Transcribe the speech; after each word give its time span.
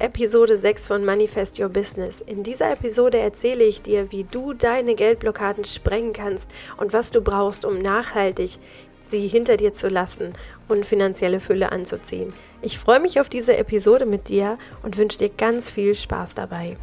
Episode 0.00 0.56
6 0.56 0.86
von 0.86 1.04
Manifest 1.04 1.60
Your 1.60 1.68
Business. 1.68 2.22
In 2.22 2.42
dieser 2.42 2.72
Episode 2.72 3.18
erzähle 3.18 3.64
ich 3.64 3.82
dir, 3.82 4.10
wie 4.10 4.24
du 4.24 4.54
deine 4.54 4.94
Geldblockaden 4.94 5.66
sprengen 5.66 6.14
kannst 6.14 6.50
und 6.78 6.94
was 6.94 7.10
du 7.10 7.20
brauchst, 7.20 7.66
um 7.66 7.82
nachhaltig 7.82 8.58
sie 9.10 9.28
hinter 9.28 9.58
dir 9.58 9.74
zu 9.74 9.88
lassen 9.88 10.32
und 10.68 10.86
finanzielle 10.86 11.38
Fülle 11.38 11.70
anzuziehen. 11.70 12.32
Ich 12.62 12.78
freue 12.78 12.98
mich 12.98 13.20
auf 13.20 13.28
diese 13.28 13.54
Episode 13.58 14.06
mit 14.06 14.28
dir 14.28 14.56
und 14.82 14.96
wünsche 14.96 15.18
dir 15.18 15.28
ganz 15.28 15.68
viel 15.68 15.94
Spaß 15.94 16.32
dabei. 16.34 16.78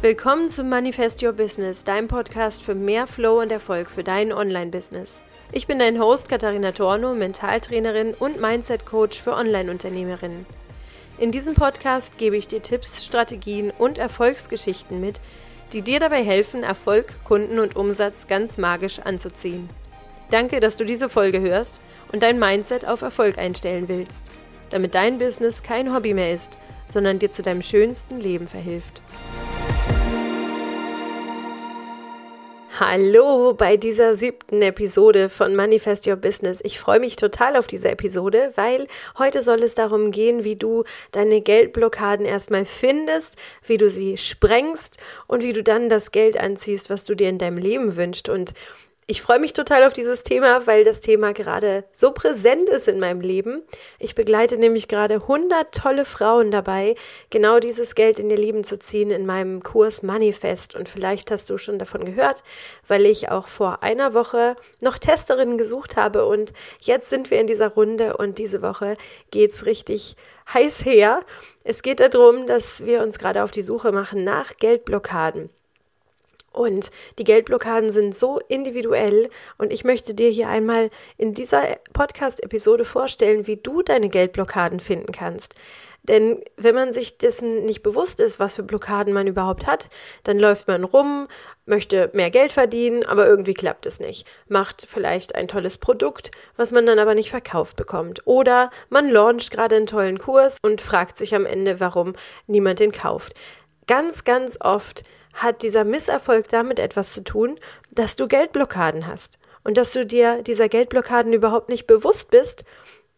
Willkommen 0.00 0.48
zum 0.48 0.68
Manifest 0.68 1.24
Your 1.24 1.32
Business, 1.32 1.82
deinem 1.82 2.06
Podcast 2.06 2.62
für 2.62 2.76
mehr 2.76 3.08
Flow 3.08 3.40
und 3.40 3.50
Erfolg 3.50 3.90
für 3.90 4.04
dein 4.04 4.32
Online-Business. 4.32 5.20
Ich 5.50 5.66
bin 5.66 5.78
dein 5.78 5.98
Host 5.98 6.28
Katharina 6.28 6.72
Torno, 6.72 7.14
Mentaltrainerin 7.14 8.12
und 8.12 8.38
Mindset-Coach 8.38 9.22
für 9.22 9.32
Online-Unternehmerinnen. 9.32 10.44
In 11.16 11.32
diesem 11.32 11.54
Podcast 11.54 12.18
gebe 12.18 12.36
ich 12.36 12.48
dir 12.48 12.62
Tipps, 12.62 13.02
Strategien 13.02 13.70
und 13.70 13.96
Erfolgsgeschichten 13.96 15.00
mit, 15.00 15.22
die 15.72 15.80
dir 15.80 16.00
dabei 16.00 16.22
helfen, 16.22 16.62
Erfolg, 16.62 17.14
Kunden 17.24 17.60
und 17.60 17.76
Umsatz 17.76 18.26
ganz 18.26 18.58
magisch 18.58 18.98
anzuziehen. 18.98 19.70
Danke, 20.30 20.60
dass 20.60 20.76
du 20.76 20.84
diese 20.84 21.08
Folge 21.08 21.40
hörst 21.40 21.80
und 22.12 22.22
dein 22.22 22.38
Mindset 22.38 22.86
auf 22.86 23.00
Erfolg 23.00 23.38
einstellen 23.38 23.88
willst, 23.88 24.26
damit 24.68 24.94
dein 24.94 25.18
Business 25.18 25.62
kein 25.62 25.94
Hobby 25.94 26.12
mehr 26.12 26.34
ist, 26.34 26.58
sondern 26.88 27.18
dir 27.18 27.32
zu 27.32 27.42
deinem 27.42 27.62
schönsten 27.62 28.20
Leben 28.20 28.48
verhilft. 28.48 29.00
Hallo 32.80 33.54
bei 33.54 33.76
dieser 33.76 34.14
siebten 34.14 34.62
Episode 34.62 35.28
von 35.28 35.56
Manifest 35.56 36.06
Your 36.06 36.14
Business. 36.14 36.60
Ich 36.62 36.78
freue 36.78 37.00
mich 37.00 37.16
total 37.16 37.56
auf 37.56 37.66
diese 37.66 37.90
Episode, 37.90 38.52
weil 38.54 38.86
heute 39.18 39.42
soll 39.42 39.64
es 39.64 39.74
darum 39.74 40.12
gehen, 40.12 40.44
wie 40.44 40.54
du 40.54 40.84
deine 41.10 41.40
Geldblockaden 41.40 42.24
erstmal 42.24 42.64
findest, 42.64 43.34
wie 43.66 43.78
du 43.78 43.90
sie 43.90 44.16
sprengst 44.16 44.96
und 45.26 45.42
wie 45.42 45.52
du 45.52 45.64
dann 45.64 45.88
das 45.88 46.12
Geld 46.12 46.38
anziehst, 46.38 46.88
was 46.88 47.02
du 47.02 47.16
dir 47.16 47.28
in 47.28 47.38
deinem 47.38 47.58
Leben 47.58 47.96
wünschst. 47.96 48.28
Und 48.28 48.54
ich 49.10 49.22
freue 49.22 49.38
mich 49.38 49.54
total 49.54 49.84
auf 49.84 49.94
dieses 49.94 50.22
Thema, 50.22 50.66
weil 50.66 50.84
das 50.84 51.00
Thema 51.00 51.32
gerade 51.32 51.84
so 51.94 52.12
präsent 52.12 52.68
ist 52.68 52.88
in 52.88 53.00
meinem 53.00 53.22
Leben. 53.22 53.62
Ich 53.98 54.14
begleite 54.14 54.58
nämlich 54.58 54.86
gerade 54.86 55.14
100 55.14 55.74
tolle 55.74 56.04
Frauen 56.04 56.50
dabei, 56.50 56.94
genau 57.30 57.58
dieses 57.58 57.94
Geld 57.94 58.18
in 58.18 58.28
ihr 58.28 58.36
Leben 58.36 58.64
zu 58.64 58.78
ziehen 58.78 59.10
in 59.10 59.24
meinem 59.24 59.62
Kurs 59.62 60.02
Manifest. 60.02 60.74
Und 60.74 60.90
vielleicht 60.90 61.30
hast 61.30 61.48
du 61.48 61.56
schon 61.56 61.78
davon 61.78 62.04
gehört, 62.04 62.44
weil 62.86 63.06
ich 63.06 63.30
auch 63.30 63.48
vor 63.48 63.82
einer 63.82 64.12
Woche 64.12 64.56
noch 64.82 64.98
Testerinnen 64.98 65.56
gesucht 65.56 65.96
habe. 65.96 66.26
Und 66.26 66.52
jetzt 66.80 67.08
sind 67.08 67.30
wir 67.30 67.40
in 67.40 67.46
dieser 67.46 67.68
Runde 67.68 68.18
und 68.18 68.36
diese 68.36 68.60
Woche 68.60 68.98
geht's 69.30 69.64
richtig 69.64 70.16
heiß 70.52 70.84
her. 70.84 71.20
Es 71.64 71.80
geht 71.80 72.00
darum, 72.00 72.46
dass 72.46 72.84
wir 72.84 73.02
uns 73.02 73.18
gerade 73.18 73.42
auf 73.42 73.52
die 73.52 73.62
Suche 73.62 73.90
machen 73.90 74.22
nach 74.22 74.58
Geldblockaden. 74.58 75.48
Und 76.58 76.90
die 77.20 77.24
Geldblockaden 77.24 77.92
sind 77.92 78.18
so 78.18 78.40
individuell 78.48 79.30
und 79.58 79.72
ich 79.72 79.84
möchte 79.84 80.12
dir 80.12 80.28
hier 80.28 80.48
einmal 80.48 80.90
in 81.16 81.32
dieser 81.32 81.76
Podcast-Episode 81.92 82.84
vorstellen, 82.84 83.46
wie 83.46 83.58
du 83.58 83.82
deine 83.82 84.08
Geldblockaden 84.08 84.80
finden 84.80 85.12
kannst. 85.12 85.54
Denn 86.02 86.42
wenn 86.56 86.74
man 86.74 86.92
sich 86.92 87.16
dessen 87.16 87.64
nicht 87.64 87.84
bewusst 87.84 88.18
ist, 88.18 88.40
was 88.40 88.56
für 88.56 88.64
Blockaden 88.64 89.12
man 89.12 89.28
überhaupt 89.28 89.68
hat, 89.68 89.88
dann 90.24 90.40
läuft 90.40 90.66
man 90.66 90.82
rum, 90.82 91.28
möchte 91.64 92.10
mehr 92.12 92.32
Geld 92.32 92.50
verdienen, 92.50 93.04
aber 93.04 93.28
irgendwie 93.28 93.54
klappt 93.54 93.86
es 93.86 94.00
nicht. 94.00 94.26
Macht 94.48 94.84
vielleicht 94.90 95.36
ein 95.36 95.46
tolles 95.46 95.78
Produkt, 95.78 96.32
was 96.56 96.72
man 96.72 96.86
dann 96.86 96.98
aber 96.98 97.14
nicht 97.14 97.30
verkauft 97.30 97.76
bekommt. 97.76 98.26
Oder 98.26 98.70
man 98.88 99.08
launcht 99.08 99.52
gerade 99.52 99.76
einen 99.76 99.86
tollen 99.86 100.18
Kurs 100.18 100.56
und 100.62 100.80
fragt 100.80 101.18
sich 101.18 101.36
am 101.36 101.46
Ende, 101.46 101.78
warum 101.78 102.14
niemand 102.48 102.80
den 102.80 102.90
kauft. 102.90 103.34
Ganz, 103.86 104.24
ganz 104.24 104.58
oft 104.60 105.04
hat 105.42 105.62
dieser 105.62 105.84
Misserfolg 105.84 106.48
damit 106.48 106.78
etwas 106.78 107.12
zu 107.12 107.22
tun, 107.22 107.58
dass 107.90 108.16
du 108.16 108.28
Geldblockaden 108.28 109.06
hast 109.06 109.38
und 109.64 109.78
dass 109.78 109.92
du 109.92 110.06
dir 110.06 110.42
dieser 110.42 110.68
Geldblockaden 110.68 111.32
überhaupt 111.32 111.68
nicht 111.68 111.86
bewusst 111.86 112.30
bist 112.30 112.64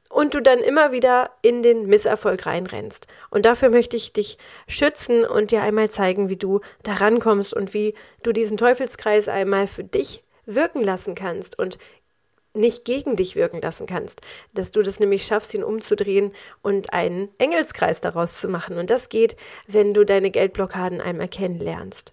und 0.09 0.35
du 0.35 0.43
dann 0.43 0.59
immer 0.59 0.93
wieder 0.93 1.31
in 1.41 1.63
den 1.63 1.87
Misserfolg 1.87 2.45
reinrennst. 2.45 3.07
Und 3.31 3.47
dafür 3.47 3.71
möchte 3.71 3.97
ich 3.97 4.13
dich 4.13 4.39
schützen 4.67 5.25
und 5.25 5.53
dir 5.53 5.63
einmal 5.63 5.89
zeigen, 5.89 6.29
wie 6.29 6.37
du 6.37 6.61
da 6.83 6.95
rankommst 6.95 7.55
und 7.55 7.75
wie 7.75 7.95
du 8.23 8.33
diesen 8.33 8.57
Teufelskreis 8.57 9.29
einmal 9.29 9.67
für 9.67 9.85
dich 9.85 10.25
wirken 10.47 10.83
lassen 10.83 11.15
kannst 11.15 11.59
und 11.59 11.79
nicht 12.55 12.85
gegen 12.85 13.17
dich 13.17 13.37
wirken 13.37 13.61
lassen 13.61 13.87
kannst, 13.87 14.21
dass 14.55 14.71
du 14.71 14.83
das 14.83 15.01
nämlich 15.01 15.25
schaffst, 15.25 15.55
ihn 15.55 15.65
umzudrehen 15.65 16.33
und 16.63 16.93
einen 16.93 17.29
Engelskreis 17.39 18.01
daraus 18.01 18.41
zu 18.41 18.49
machen. 18.49 18.79
Und 18.79 18.91
das 18.91 19.09
geht, 19.09 19.37
wenn 19.67 19.95
du 19.95 20.05
deine 20.05 20.31
Geldblockaden 20.31 21.01
einmal 21.01 21.29
kennenlernst. 21.29 22.13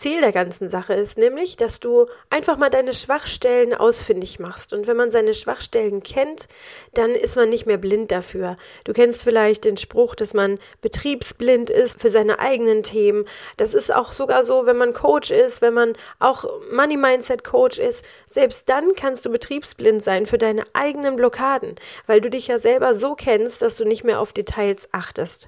Ziel 0.00 0.22
der 0.22 0.32
ganzen 0.32 0.70
Sache 0.70 0.94
ist 0.94 1.18
nämlich, 1.18 1.58
dass 1.58 1.78
du 1.78 2.06
einfach 2.30 2.56
mal 2.56 2.70
deine 2.70 2.94
Schwachstellen 2.94 3.74
ausfindig 3.74 4.38
machst. 4.38 4.72
Und 4.72 4.86
wenn 4.86 4.96
man 4.96 5.10
seine 5.10 5.34
Schwachstellen 5.34 6.02
kennt, 6.02 6.48
dann 6.94 7.10
ist 7.10 7.36
man 7.36 7.50
nicht 7.50 7.66
mehr 7.66 7.76
blind 7.76 8.10
dafür. 8.10 8.56
Du 8.84 8.94
kennst 8.94 9.22
vielleicht 9.22 9.66
den 9.66 9.76
Spruch, 9.76 10.14
dass 10.14 10.32
man 10.32 10.58
betriebsblind 10.80 11.68
ist 11.68 12.00
für 12.00 12.08
seine 12.08 12.38
eigenen 12.38 12.82
Themen. 12.82 13.26
Das 13.58 13.74
ist 13.74 13.94
auch 13.94 14.12
sogar 14.12 14.42
so, 14.42 14.64
wenn 14.64 14.78
man 14.78 14.94
Coach 14.94 15.30
ist, 15.30 15.60
wenn 15.60 15.74
man 15.74 15.92
auch 16.18 16.46
Money 16.72 16.96
Mindset 16.96 17.44
Coach 17.44 17.78
ist. 17.78 18.02
Selbst 18.24 18.70
dann 18.70 18.94
kannst 18.94 19.26
du 19.26 19.30
betriebsblind 19.30 20.02
sein 20.02 20.24
für 20.24 20.38
deine 20.38 20.64
eigenen 20.72 21.16
Blockaden, 21.16 21.74
weil 22.06 22.22
du 22.22 22.30
dich 22.30 22.46
ja 22.46 22.56
selber 22.56 22.94
so 22.94 23.14
kennst, 23.14 23.60
dass 23.60 23.76
du 23.76 23.84
nicht 23.84 24.04
mehr 24.04 24.20
auf 24.20 24.32
Details 24.32 24.88
achtest 24.92 25.46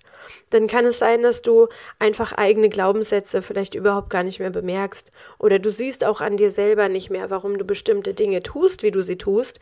dann 0.51 0.67
kann 0.67 0.85
es 0.87 0.99
sein, 0.99 1.23
dass 1.23 1.43
du 1.43 1.69
einfach 1.99 2.33
eigene 2.33 2.69
Glaubenssätze 2.69 3.43
vielleicht 3.43 3.75
überhaupt 3.75 4.11
gar 4.11 4.23
nicht 4.23 4.41
mehr 4.41 4.51
bemerkst 4.51 5.13
oder 5.39 5.59
du 5.59 5.71
siehst 5.71 6.05
auch 6.05 6.21
an 6.21 6.37
dir 6.37 6.51
selber 6.51 6.89
nicht 6.89 7.11
mehr, 7.11 7.31
warum 7.31 7.59
du 7.59 7.65
bestimmte 7.65 8.15
Dinge 8.15 8.43
tust, 8.43 8.83
wie 8.83 8.91
du 8.91 9.03
sie 9.03 9.19
tust, 9.19 9.61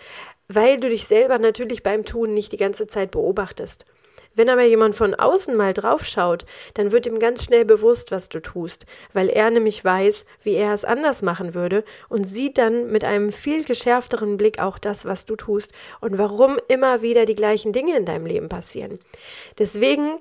weil 0.49 0.79
du 0.79 0.89
dich 0.89 1.07
selber 1.07 1.39
natürlich 1.39 1.83
beim 1.83 2.05
Tun 2.05 2.35
nicht 2.35 2.53
die 2.53 2.57
ganze 2.57 2.87
Zeit 2.87 3.11
beobachtest. 3.11 3.87
Wenn 4.33 4.49
aber 4.49 4.63
jemand 4.63 4.95
von 4.95 5.17
außen 5.17 5.57
mal 5.57 5.73
draufschaut, 5.73 6.47
dann 6.75 6.93
wird 6.93 7.05
ihm 7.07 7.19
ganz 7.19 7.43
schnell 7.45 7.65
bewusst, 7.65 8.13
was 8.13 8.29
du 8.29 8.41
tust, 8.41 8.87
weil 9.13 9.29
er 9.29 9.51
nämlich 9.51 9.85
weiß, 9.85 10.25
wie 10.45 10.55
er 10.55 10.73
es 10.73 10.85
anders 10.85 11.21
machen 11.23 11.53
würde 11.53 11.85
und 12.09 12.31
sieht 12.31 12.57
dann 12.57 12.93
mit 12.93 13.03
einem 13.05 13.33
viel 13.33 13.65
geschärfteren 13.65 14.37
Blick 14.37 14.61
auch 14.61 14.79
das, 14.79 15.05
was 15.05 15.25
du 15.25 15.35
tust 15.35 15.73
und 16.01 16.17
warum 16.17 16.59
immer 16.69 17.03
wieder 17.03 17.27
die 17.27 17.35
gleichen 17.35 17.73
Dinge 17.73 17.97
in 17.97 18.05
deinem 18.05 18.25
Leben 18.25 18.49
passieren. 18.49 19.01
Deswegen 19.59 20.21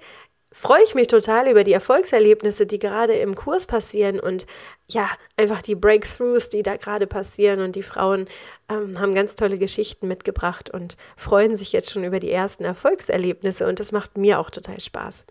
freue 0.51 0.83
ich 0.83 0.95
mich 0.95 1.07
total 1.07 1.47
über 1.47 1.63
die 1.63 1.73
Erfolgserlebnisse, 1.73 2.65
die 2.65 2.79
gerade 2.79 3.13
im 3.13 3.35
Kurs 3.35 3.67
passieren 3.67 4.19
und 4.19 4.45
ja, 4.87 5.09
einfach 5.37 5.61
die 5.61 5.75
Breakthroughs, 5.75 6.49
die 6.49 6.63
da 6.63 6.75
gerade 6.75 7.05
passieren 7.05 7.61
und 7.61 7.75
die 7.75 7.83
Frauen 7.83 8.27
ähm, 8.69 8.99
haben 8.99 9.13
ganz 9.13 9.35
tolle 9.35 9.59
Geschichten 9.59 10.07
mitgebracht 10.07 10.71
und 10.71 10.97
freuen 11.15 11.55
sich 11.55 11.71
jetzt 11.71 11.91
schon 11.91 12.03
über 12.03 12.19
die 12.19 12.31
ersten 12.31 12.65
Erfolgserlebnisse 12.65 13.67
und 13.67 13.79
das 13.79 13.91
macht 13.91 14.17
mir 14.17 14.39
auch 14.39 14.49
total 14.49 14.79
Spaß. 14.79 15.25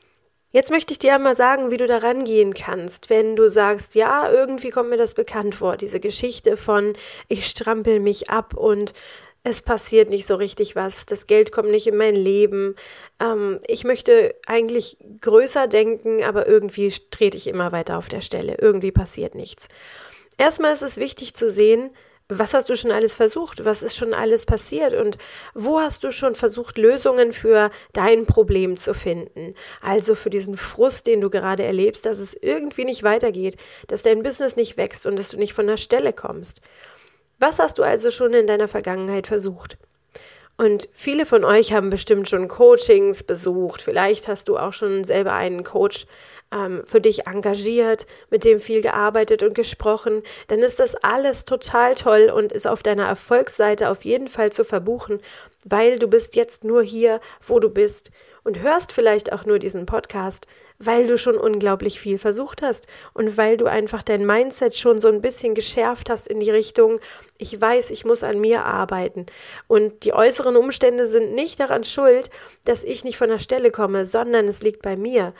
Jetzt 0.50 0.70
möchte 0.70 0.92
ich 0.92 0.98
dir 0.98 1.14
einmal 1.14 1.36
sagen, 1.36 1.70
wie 1.70 1.76
du 1.76 1.86
da 1.86 1.98
rangehen 1.98 2.54
kannst, 2.54 3.10
wenn 3.10 3.36
du 3.36 3.50
sagst, 3.50 3.94
ja, 3.94 4.30
irgendwie 4.32 4.70
kommt 4.70 4.88
mir 4.88 4.96
das 4.96 5.12
bekannt 5.12 5.54
vor, 5.54 5.76
diese 5.76 6.00
Geschichte 6.00 6.56
von 6.56 6.94
ich 7.28 7.46
strampel 7.46 8.00
mich 8.00 8.30
ab 8.30 8.54
und 8.54 8.94
es 9.48 9.62
passiert 9.62 10.10
nicht 10.10 10.26
so 10.26 10.34
richtig 10.34 10.76
was, 10.76 11.06
das 11.06 11.26
Geld 11.26 11.52
kommt 11.52 11.70
nicht 11.70 11.86
in 11.86 11.96
mein 11.96 12.14
Leben. 12.14 12.76
Ähm, 13.20 13.60
ich 13.66 13.84
möchte 13.84 14.34
eigentlich 14.46 14.98
größer 15.20 15.66
denken, 15.66 16.22
aber 16.22 16.46
irgendwie 16.46 16.92
trete 17.10 17.36
ich 17.36 17.46
immer 17.46 17.72
weiter 17.72 17.98
auf 17.98 18.08
der 18.08 18.20
Stelle. 18.20 18.56
Irgendwie 18.60 18.92
passiert 18.92 19.34
nichts. 19.34 19.68
Erstmal 20.36 20.72
ist 20.72 20.82
es 20.82 20.98
wichtig 20.98 21.34
zu 21.34 21.50
sehen, 21.50 21.90
was 22.30 22.52
hast 22.52 22.68
du 22.68 22.76
schon 22.76 22.92
alles 22.92 23.16
versucht? 23.16 23.64
Was 23.64 23.82
ist 23.82 23.96
schon 23.96 24.12
alles 24.12 24.44
passiert? 24.44 24.92
Und 24.92 25.16
wo 25.54 25.80
hast 25.80 26.04
du 26.04 26.12
schon 26.12 26.34
versucht, 26.34 26.76
Lösungen 26.76 27.32
für 27.32 27.70
dein 27.94 28.26
Problem 28.26 28.76
zu 28.76 28.92
finden? 28.92 29.54
Also 29.80 30.14
für 30.14 30.28
diesen 30.28 30.58
Frust, 30.58 31.06
den 31.06 31.22
du 31.22 31.30
gerade 31.30 31.62
erlebst, 31.62 32.04
dass 32.04 32.18
es 32.18 32.34
irgendwie 32.34 32.84
nicht 32.84 33.02
weitergeht, 33.02 33.56
dass 33.86 34.02
dein 34.02 34.22
Business 34.22 34.56
nicht 34.56 34.76
wächst 34.76 35.06
und 35.06 35.18
dass 35.18 35.30
du 35.30 35.38
nicht 35.38 35.54
von 35.54 35.66
der 35.66 35.78
Stelle 35.78 36.12
kommst. 36.12 36.60
Was 37.38 37.58
hast 37.58 37.78
du 37.78 37.82
also 37.82 38.10
schon 38.10 38.34
in 38.34 38.46
deiner 38.46 38.68
Vergangenheit 38.68 39.26
versucht? 39.26 39.78
Und 40.56 40.88
viele 40.92 41.24
von 41.24 41.44
euch 41.44 41.72
haben 41.72 41.88
bestimmt 41.88 42.28
schon 42.28 42.48
Coachings 42.48 43.22
besucht. 43.22 43.80
Vielleicht 43.80 44.26
hast 44.26 44.48
du 44.48 44.58
auch 44.58 44.72
schon 44.72 45.04
selber 45.04 45.32
einen 45.34 45.62
Coach 45.62 46.06
ähm, 46.52 46.82
für 46.84 47.00
dich 47.00 47.28
engagiert, 47.28 48.08
mit 48.30 48.42
dem 48.42 48.60
viel 48.60 48.82
gearbeitet 48.82 49.44
und 49.44 49.54
gesprochen. 49.54 50.24
Dann 50.48 50.58
ist 50.58 50.80
das 50.80 50.96
alles 50.96 51.44
total 51.44 51.94
toll 51.94 52.32
und 52.34 52.50
ist 52.50 52.66
auf 52.66 52.82
deiner 52.82 53.06
Erfolgsseite 53.06 53.88
auf 53.88 54.04
jeden 54.04 54.28
Fall 54.28 54.50
zu 54.50 54.64
verbuchen, 54.64 55.20
weil 55.62 56.00
du 56.00 56.08
bist 56.08 56.34
jetzt 56.34 56.64
nur 56.64 56.82
hier, 56.82 57.20
wo 57.46 57.60
du 57.60 57.70
bist 57.70 58.10
und 58.42 58.60
hörst 58.60 58.90
vielleicht 58.90 59.32
auch 59.32 59.44
nur 59.44 59.60
diesen 59.60 59.86
Podcast, 59.86 60.48
weil 60.78 61.06
du 61.06 61.18
schon 61.18 61.36
unglaublich 61.36 62.00
viel 62.00 62.18
versucht 62.18 62.62
hast 62.62 62.86
und 63.12 63.36
weil 63.36 63.56
du 63.56 63.66
einfach 63.66 64.02
dein 64.02 64.24
Mindset 64.24 64.76
schon 64.76 65.00
so 65.00 65.08
ein 65.08 65.20
bisschen 65.20 65.54
geschärft 65.54 66.08
hast 66.10 66.28
in 66.28 66.40
die 66.40 66.50
Richtung, 66.50 67.00
ich 67.36 67.60
weiß, 67.60 67.90
ich 67.90 68.04
muss 68.04 68.22
an 68.22 68.40
mir 68.40 68.64
arbeiten. 68.64 69.26
Und 69.66 70.04
die 70.04 70.12
äußeren 70.12 70.56
Umstände 70.56 71.06
sind 71.06 71.34
nicht 71.34 71.58
daran 71.60 71.84
schuld, 71.84 72.30
dass 72.64 72.84
ich 72.84 73.04
nicht 73.04 73.18
von 73.18 73.28
der 73.28 73.40
Stelle 73.40 73.70
komme, 73.70 74.04
sondern 74.04 74.46
es 74.46 74.62
liegt 74.62 74.82
bei 74.82 74.96
mir. 74.96 75.34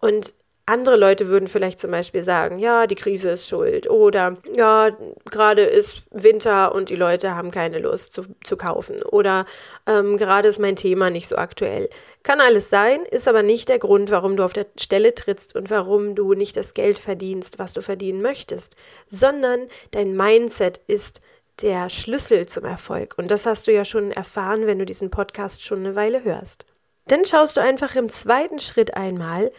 Und 0.00 0.34
andere 0.66 0.96
Leute 0.96 1.28
würden 1.28 1.46
vielleicht 1.46 1.78
zum 1.78 1.90
Beispiel 1.90 2.22
sagen, 2.22 2.58
ja, 2.58 2.86
die 2.86 2.94
Krise 2.94 3.30
ist 3.30 3.48
schuld 3.48 3.88
oder 3.88 4.38
ja, 4.54 4.96
gerade 5.30 5.62
ist 5.62 6.02
Winter 6.10 6.74
und 6.74 6.88
die 6.88 6.96
Leute 6.96 7.34
haben 7.34 7.50
keine 7.50 7.78
Lust 7.80 8.14
zu, 8.14 8.22
zu 8.44 8.56
kaufen 8.56 9.02
oder 9.02 9.44
ähm, 9.86 10.16
gerade 10.16 10.48
ist 10.48 10.58
mein 10.58 10.76
Thema 10.76 11.10
nicht 11.10 11.28
so 11.28 11.36
aktuell. 11.36 11.90
Kann 12.24 12.40
alles 12.40 12.70
sein, 12.70 13.04
ist 13.04 13.28
aber 13.28 13.42
nicht 13.42 13.68
der 13.68 13.78
Grund, 13.78 14.10
warum 14.10 14.36
du 14.36 14.44
auf 14.44 14.54
der 14.54 14.66
Stelle 14.80 15.14
trittst 15.14 15.54
und 15.54 15.68
warum 15.68 16.14
du 16.14 16.32
nicht 16.32 16.56
das 16.56 16.72
Geld 16.72 16.98
verdienst, 16.98 17.58
was 17.58 17.74
du 17.74 17.82
verdienen 17.82 18.22
möchtest, 18.22 18.76
sondern 19.10 19.68
dein 19.90 20.16
Mindset 20.16 20.80
ist 20.86 21.20
der 21.60 21.90
Schlüssel 21.90 22.46
zum 22.46 22.64
Erfolg. 22.64 23.14
Und 23.18 23.30
das 23.30 23.44
hast 23.44 23.66
du 23.66 23.72
ja 23.72 23.84
schon 23.84 24.10
erfahren, 24.10 24.66
wenn 24.66 24.78
du 24.78 24.86
diesen 24.86 25.10
Podcast 25.10 25.62
schon 25.62 25.80
eine 25.80 25.96
Weile 25.96 26.24
hörst. 26.24 26.64
Dann 27.08 27.26
schaust 27.26 27.58
du 27.58 27.60
einfach 27.60 27.94
im 27.94 28.08
zweiten 28.08 28.58
Schritt 28.58 28.94
einmal, 28.94 29.52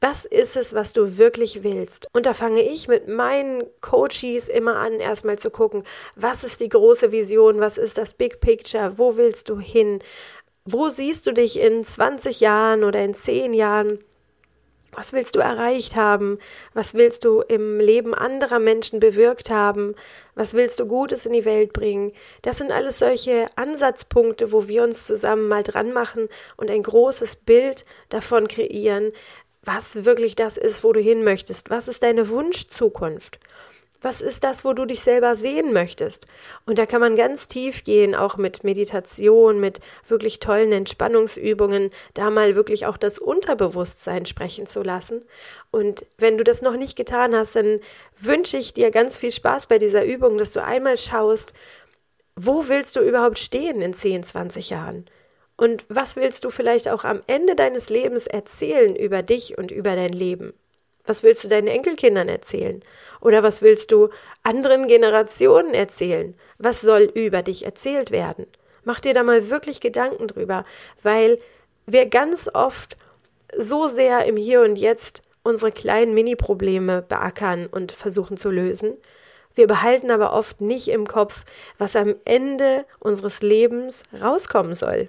was 0.00 0.24
ist 0.24 0.56
es, 0.56 0.74
was 0.74 0.92
du 0.92 1.18
wirklich 1.18 1.64
willst? 1.64 2.06
Und 2.12 2.24
da 2.26 2.32
fange 2.32 2.62
ich 2.62 2.86
mit 2.86 3.08
meinen 3.08 3.64
Coaches 3.80 4.46
immer 4.48 4.76
an, 4.76 5.00
erstmal 5.00 5.40
zu 5.40 5.50
gucken, 5.50 5.82
was 6.14 6.44
ist 6.44 6.60
die 6.60 6.68
große 6.68 7.10
Vision, 7.10 7.58
was 7.58 7.78
ist 7.78 7.98
das 7.98 8.14
Big 8.14 8.38
Picture, 8.38 8.96
wo 8.96 9.16
willst 9.16 9.48
du 9.48 9.58
hin? 9.58 9.98
Wo 10.70 10.90
siehst 10.90 11.26
du 11.26 11.32
dich 11.32 11.58
in 11.58 11.82
20 11.82 12.40
Jahren 12.40 12.84
oder 12.84 13.02
in 13.02 13.14
10 13.14 13.54
Jahren? 13.54 14.00
Was 14.92 15.14
willst 15.14 15.34
du 15.34 15.38
erreicht 15.38 15.96
haben? 15.96 16.38
Was 16.74 16.92
willst 16.92 17.24
du 17.24 17.40
im 17.40 17.80
Leben 17.80 18.14
anderer 18.14 18.58
Menschen 18.58 19.00
bewirkt 19.00 19.48
haben? 19.48 19.94
Was 20.34 20.52
willst 20.52 20.78
du 20.78 20.84
Gutes 20.84 21.24
in 21.24 21.32
die 21.32 21.46
Welt 21.46 21.72
bringen? 21.72 22.12
Das 22.42 22.58
sind 22.58 22.70
alles 22.70 22.98
solche 22.98 23.46
Ansatzpunkte, 23.56 24.52
wo 24.52 24.68
wir 24.68 24.82
uns 24.82 25.06
zusammen 25.06 25.48
mal 25.48 25.62
dran 25.62 25.94
machen 25.94 26.28
und 26.58 26.70
ein 26.70 26.82
großes 26.82 27.36
Bild 27.36 27.86
davon 28.10 28.46
kreieren, 28.46 29.12
was 29.62 30.04
wirklich 30.04 30.36
das 30.36 30.58
ist, 30.58 30.84
wo 30.84 30.92
du 30.92 31.00
hin 31.00 31.24
möchtest. 31.24 31.70
Was 31.70 31.88
ist 31.88 32.02
deine 32.02 32.28
Wunschzukunft? 32.28 33.38
Was 34.00 34.20
ist 34.20 34.44
das, 34.44 34.64
wo 34.64 34.74
du 34.74 34.84
dich 34.84 35.00
selber 35.00 35.34
sehen 35.34 35.72
möchtest? 35.72 36.28
Und 36.66 36.78
da 36.78 36.86
kann 36.86 37.00
man 37.00 37.16
ganz 37.16 37.48
tief 37.48 37.82
gehen, 37.82 38.14
auch 38.14 38.36
mit 38.36 38.62
Meditation, 38.62 39.58
mit 39.58 39.80
wirklich 40.06 40.38
tollen 40.38 40.70
Entspannungsübungen, 40.70 41.90
da 42.14 42.30
mal 42.30 42.54
wirklich 42.54 42.86
auch 42.86 42.96
das 42.96 43.18
Unterbewusstsein 43.18 44.24
sprechen 44.24 44.66
zu 44.66 44.82
lassen. 44.82 45.22
Und 45.72 46.06
wenn 46.16 46.38
du 46.38 46.44
das 46.44 46.62
noch 46.62 46.76
nicht 46.76 46.94
getan 46.94 47.34
hast, 47.34 47.56
dann 47.56 47.80
wünsche 48.20 48.56
ich 48.56 48.72
dir 48.72 48.92
ganz 48.92 49.18
viel 49.18 49.32
Spaß 49.32 49.66
bei 49.66 49.78
dieser 49.78 50.04
Übung, 50.04 50.38
dass 50.38 50.52
du 50.52 50.62
einmal 50.62 50.96
schaust, 50.96 51.52
wo 52.36 52.68
willst 52.68 52.94
du 52.94 53.00
überhaupt 53.00 53.40
stehen 53.40 53.80
in 53.82 53.94
10, 53.94 54.22
20 54.22 54.70
Jahren? 54.70 55.06
Und 55.56 55.84
was 55.88 56.14
willst 56.14 56.44
du 56.44 56.50
vielleicht 56.50 56.88
auch 56.88 57.02
am 57.02 57.20
Ende 57.26 57.56
deines 57.56 57.90
Lebens 57.90 58.28
erzählen 58.28 58.94
über 58.94 59.22
dich 59.22 59.58
und 59.58 59.72
über 59.72 59.96
dein 59.96 60.12
Leben? 60.12 60.54
Was 61.08 61.22
willst 61.22 61.42
du 61.42 61.48
deinen 61.48 61.68
Enkelkindern 61.68 62.28
erzählen? 62.28 62.82
Oder 63.22 63.42
was 63.42 63.62
willst 63.62 63.90
du 63.92 64.10
anderen 64.42 64.88
Generationen 64.88 65.72
erzählen? 65.72 66.34
Was 66.58 66.82
soll 66.82 67.04
über 67.14 67.42
dich 67.42 67.64
erzählt 67.64 68.10
werden? 68.10 68.46
Mach 68.84 69.00
dir 69.00 69.14
da 69.14 69.22
mal 69.22 69.48
wirklich 69.48 69.80
Gedanken 69.80 70.28
drüber, 70.28 70.66
weil 71.02 71.38
wir 71.86 72.04
ganz 72.06 72.50
oft 72.52 72.98
so 73.56 73.88
sehr 73.88 74.26
im 74.26 74.36
Hier 74.36 74.60
und 74.60 74.76
Jetzt 74.76 75.22
unsere 75.42 75.72
kleinen 75.72 76.12
Mini-Probleme 76.12 77.00
beackern 77.00 77.68
und 77.68 77.90
versuchen 77.92 78.36
zu 78.36 78.50
lösen. 78.50 78.92
Wir 79.54 79.66
behalten 79.66 80.10
aber 80.10 80.34
oft 80.34 80.60
nicht 80.60 80.88
im 80.88 81.06
Kopf, 81.06 81.44
was 81.78 81.96
am 81.96 82.16
Ende 82.26 82.84
unseres 82.98 83.40
Lebens 83.40 84.02
rauskommen 84.20 84.74
soll. 84.74 85.08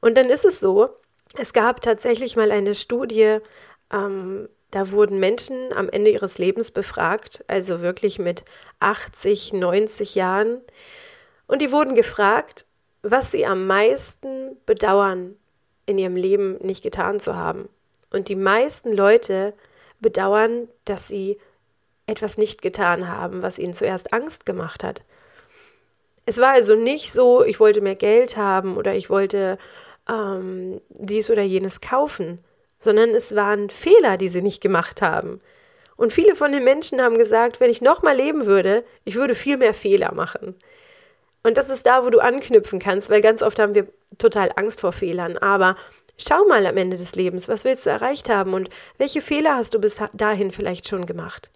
Und 0.00 0.18
dann 0.18 0.30
ist 0.30 0.44
es 0.44 0.58
so, 0.58 0.88
es 1.38 1.52
gab 1.52 1.80
tatsächlich 1.80 2.34
mal 2.34 2.50
eine 2.50 2.74
Studie, 2.74 3.38
ähm, 3.92 4.48
da 4.76 4.90
wurden 4.90 5.18
Menschen 5.18 5.72
am 5.72 5.88
Ende 5.88 6.10
ihres 6.10 6.36
Lebens 6.36 6.70
befragt, 6.70 7.42
also 7.46 7.80
wirklich 7.80 8.18
mit 8.18 8.44
80, 8.78 9.54
90 9.54 10.14
Jahren. 10.14 10.60
Und 11.46 11.62
die 11.62 11.72
wurden 11.72 11.94
gefragt, 11.94 12.66
was 13.00 13.30
sie 13.30 13.46
am 13.46 13.66
meisten 13.66 14.58
bedauern, 14.66 15.34
in 15.86 15.96
ihrem 15.96 16.14
Leben 16.14 16.58
nicht 16.58 16.82
getan 16.82 17.20
zu 17.20 17.34
haben. 17.34 17.70
Und 18.10 18.28
die 18.28 18.36
meisten 18.36 18.92
Leute 18.92 19.54
bedauern, 20.00 20.68
dass 20.84 21.08
sie 21.08 21.38
etwas 22.06 22.36
nicht 22.36 22.60
getan 22.60 23.08
haben, 23.08 23.40
was 23.40 23.58
ihnen 23.58 23.72
zuerst 23.72 24.12
Angst 24.12 24.44
gemacht 24.44 24.84
hat. 24.84 25.04
Es 26.26 26.36
war 26.36 26.50
also 26.50 26.74
nicht 26.74 27.14
so, 27.14 27.42
ich 27.42 27.60
wollte 27.60 27.80
mehr 27.80 27.94
Geld 27.94 28.36
haben 28.36 28.76
oder 28.76 28.94
ich 28.94 29.08
wollte 29.08 29.56
ähm, 30.06 30.82
dies 30.90 31.30
oder 31.30 31.42
jenes 31.42 31.80
kaufen, 31.80 32.44
sondern 32.78 33.10
es 33.10 33.34
waren 33.34 33.70
Fehler, 33.70 34.16
die 34.16 34.28
sie 34.28 34.42
nicht 34.42 34.60
gemacht 34.60 35.02
haben. 35.02 35.40
Und 35.96 36.12
viele 36.12 36.34
von 36.34 36.52
den 36.52 36.64
Menschen 36.64 37.00
haben 37.00 37.18
gesagt, 37.18 37.58
wenn 37.58 37.70
ich 37.70 37.80
nochmal 37.80 38.16
leben 38.16 38.46
würde, 38.46 38.84
ich 39.04 39.14
würde 39.14 39.34
viel 39.34 39.56
mehr 39.56 39.74
Fehler 39.74 40.12
machen. 40.12 40.54
Und 41.42 41.56
das 41.58 41.70
ist 41.70 41.86
da, 41.86 42.04
wo 42.04 42.10
du 42.10 42.18
anknüpfen 42.18 42.78
kannst, 42.78 43.08
weil 43.08 43.22
ganz 43.22 43.42
oft 43.42 43.58
haben 43.58 43.74
wir 43.74 43.86
total 44.18 44.50
Angst 44.56 44.80
vor 44.80 44.92
Fehlern. 44.92 45.38
Aber 45.38 45.76
schau 46.18 46.44
mal 46.46 46.66
am 46.66 46.76
Ende 46.76 46.96
des 46.96 47.14
Lebens, 47.14 47.48
was 47.48 47.64
willst 47.64 47.86
du 47.86 47.90
erreicht 47.90 48.28
haben 48.28 48.52
und 48.52 48.68
welche 48.98 49.20
Fehler 49.20 49.56
hast 49.56 49.72
du 49.72 49.80
bis 49.80 50.00
dahin 50.12 50.50
vielleicht 50.50 50.88
schon 50.88 51.06
gemacht? 51.06 51.50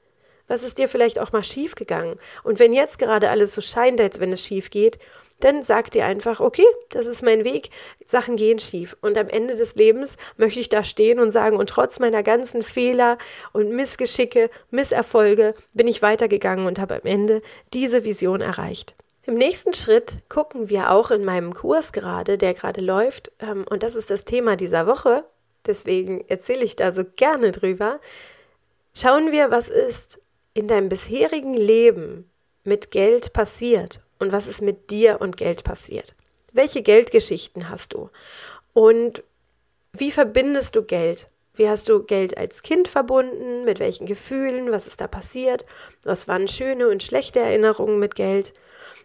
Was 0.46 0.62
ist 0.62 0.78
dir 0.78 0.88
vielleicht 0.88 1.18
auch 1.18 1.32
mal 1.32 1.44
schief 1.44 1.74
gegangen? 1.74 2.18
Und 2.42 2.58
wenn 2.58 2.72
jetzt 2.72 2.98
gerade 2.98 3.30
alles 3.30 3.54
so 3.54 3.60
scheint, 3.60 4.00
als 4.00 4.20
wenn 4.20 4.32
es 4.32 4.44
schief 4.44 4.70
geht, 4.70 4.98
dann 5.40 5.62
sag 5.62 5.90
dir 5.90 6.04
einfach, 6.04 6.40
okay, 6.40 6.66
das 6.90 7.06
ist 7.06 7.22
mein 7.22 7.44
Weg, 7.44 7.70
Sachen 8.04 8.36
gehen 8.36 8.58
schief. 8.58 8.96
Und 9.00 9.18
am 9.18 9.28
Ende 9.28 9.56
des 9.56 9.74
Lebens 9.74 10.16
möchte 10.36 10.60
ich 10.60 10.68
da 10.68 10.84
stehen 10.84 11.18
und 11.18 11.32
sagen, 11.32 11.56
und 11.56 11.68
trotz 11.68 11.98
meiner 11.98 12.22
ganzen 12.22 12.62
Fehler 12.62 13.18
und 13.52 13.70
Missgeschicke, 13.70 14.50
Misserfolge 14.70 15.54
bin 15.72 15.88
ich 15.88 16.02
weitergegangen 16.02 16.66
und 16.66 16.78
habe 16.78 16.94
am 16.94 17.04
Ende 17.04 17.42
diese 17.72 18.04
Vision 18.04 18.40
erreicht. 18.40 18.94
Im 19.26 19.34
nächsten 19.34 19.74
Schritt 19.74 20.14
gucken 20.28 20.68
wir 20.68 20.90
auch 20.90 21.10
in 21.10 21.24
meinem 21.24 21.54
Kurs 21.54 21.92
gerade, 21.92 22.38
der 22.38 22.54
gerade 22.54 22.80
läuft, 22.80 23.30
ähm, 23.40 23.64
und 23.68 23.82
das 23.82 23.94
ist 23.94 24.10
das 24.10 24.24
Thema 24.24 24.56
dieser 24.56 24.86
Woche, 24.86 25.24
deswegen 25.66 26.24
erzähle 26.28 26.64
ich 26.64 26.74
da 26.74 26.90
so 26.90 27.04
gerne 27.16 27.52
drüber, 27.52 28.00
schauen 28.94 29.30
wir, 29.30 29.50
was 29.50 29.68
ist 29.68 30.20
in 30.54 30.68
deinem 30.68 30.88
bisherigen 30.88 31.54
Leben 31.54 32.30
mit 32.64 32.90
Geld 32.90 33.32
passiert 33.32 34.00
und 34.20 34.32
was 34.32 34.46
ist 34.46 34.62
mit 34.62 34.90
dir 34.90 35.20
und 35.20 35.36
Geld 35.36 35.64
passiert. 35.64 36.14
Welche 36.52 36.82
Geldgeschichten 36.82 37.68
hast 37.68 37.94
du? 37.94 38.10
Und 38.72 39.24
wie 39.92 40.12
verbindest 40.12 40.76
du 40.76 40.82
Geld? 40.82 41.28
Wie 41.54 41.68
hast 41.68 41.88
du 41.88 42.04
Geld 42.04 42.38
als 42.38 42.62
Kind 42.62 42.86
verbunden? 42.86 43.64
Mit 43.64 43.80
welchen 43.80 44.06
Gefühlen? 44.06 44.70
Was 44.70 44.86
ist 44.86 45.00
da 45.00 45.08
passiert? 45.08 45.66
Was 46.04 46.28
waren 46.28 46.46
schöne 46.46 46.88
und 46.88 47.02
schlechte 47.02 47.40
Erinnerungen 47.40 47.98
mit 47.98 48.14
Geld? 48.14 48.52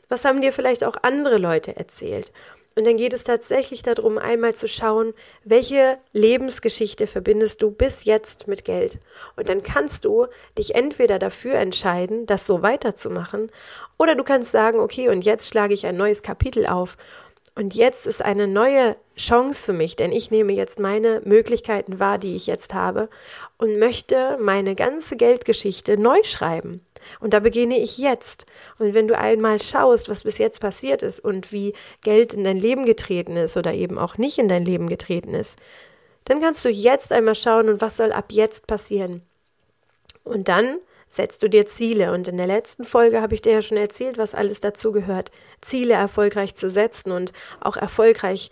Was 0.10 0.24
haben 0.25 0.41
dir 0.41 0.53
vielleicht 0.53 0.84
auch 0.84 0.98
andere 1.01 1.38
Leute 1.38 1.75
erzählt? 1.75 2.31
Und 2.77 2.86
dann 2.86 2.98
geht 2.98 3.13
es 3.13 3.24
tatsächlich 3.24 3.84
darum, 3.84 4.17
einmal 4.17 4.53
zu 4.53 4.67
schauen, 4.67 5.13
welche 5.46 5.98
Lebensgeschichte 6.12 7.08
verbindest 7.08 7.62
du 7.62 7.72
bis 7.72 8.03
jetzt 8.03 8.50
mit 8.50 8.65
Geld. 8.65 9.00
Und 9.38 9.48
dann 9.48 9.63
kannst 9.63 10.03
du 10.03 10.27
dich 10.58 10.75
entweder 10.75 11.17
dafür 11.17 11.55
entscheiden, 11.55 12.25
das 12.25 12.46
so 12.46 12.62
weiterzumachen, 12.62 13.50
oder 13.98 14.15
du 14.15 14.25
kannst 14.25 14.51
sagen, 14.51 14.79
okay, 14.79 15.08
und 15.08 15.24
jetzt 15.24 15.48
schlage 15.48 15.74
ich 15.74 15.86
ein 15.86 15.96
neues 15.96 16.22
Kapitel 16.22 16.65
auf. 16.65 16.98
Und 17.58 17.74
jetzt 17.74 18.05
ist 18.05 18.22
eine 18.22 18.48
neue 18.48 18.98
Chance 19.15 19.63
für 19.63 19.72
mich, 19.72 19.96
denn 19.96 20.12
ich 20.12 20.29
nehme 20.29 20.51
jetzt 20.51 20.77
meine 20.77 21.22
Möglichkeiten 21.24 22.01
wahr, 22.01 22.17
die 22.17 22.36
ich 22.36 22.48
jetzt 22.48 22.74
habe, 22.74 23.08
und 23.58 23.79
möchte 23.79 24.38
meine 24.41 24.75
ganze 24.75 25.15
Geldgeschichte 25.15 25.98
neu 25.98 26.22
schreiben. 26.24 26.86
Und 27.19 27.33
da 27.33 27.39
beginne 27.39 27.79
ich 27.79 27.97
jetzt. 27.97 28.45
Und 28.79 28.93
wenn 28.93 29.07
du 29.07 29.17
einmal 29.17 29.62
schaust, 29.62 30.09
was 30.09 30.24
bis 30.24 30.38
jetzt 30.38 30.59
passiert 30.59 31.01
ist 31.01 31.19
und 31.19 31.51
wie 31.51 31.74
Geld 32.01 32.33
in 32.33 32.43
dein 32.43 32.59
Leben 32.59 32.85
getreten 32.85 33.38
ist 33.38 33.57
oder 33.57 33.74
eben 33.74 33.97
auch 33.97 34.17
nicht 34.17 34.38
in 34.38 34.47
dein 34.47 34.65
Leben 34.65 34.88
getreten 34.88 35.33
ist, 35.33 35.57
dann 36.25 36.41
kannst 36.41 36.65
du 36.65 36.69
jetzt 36.69 37.12
einmal 37.12 37.35
schauen 37.35 37.69
und 37.69 37.81
was 37.81 37.97
soll 37.97 38.12
ab 38.12 38.25
jetzt 38.31 38.67
passieren. 38.67 39.21
Und 40.24 40.47
dann 40.47 40.79
setzt 41.09 41.43
du 41.43 41.50
dir 41.50 41.67
Ziele. 41.67 42.12
Und 42.12 42.27
in 42.27 42.38
der 42.38 42.47
letzten 42.47 42.83
Folge 42.83 43.21
habe 43.21 43.35
ich 43.35 43.41
dir 43.41 43.53
ja 43.53 43.62
schon 43.62 43.77
erzählt, 43.77 44.17
was 44.17 44.35
alles 44.35 44.59
dazu 44.59 44.91
gehört, 44.91 45.31
Ziele 45.62 45.93
erfolgreich 45.93 46.55
zu 46.55 46.69
setzen 46.69 47.12
und 47.12 47.31
auch 47.62 47.77
erfolgreich 47.77 48.51